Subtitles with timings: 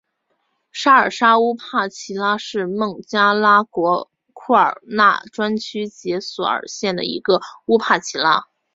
[0.71, 8.47] 沙尔沙乌帕齐拉是孟加拉国库尔纳专区杰索尔县的一个乌帕齐拉。